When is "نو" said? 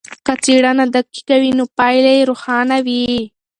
1.57-1.65